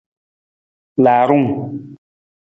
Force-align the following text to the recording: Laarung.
Laarung. 1.03 1.47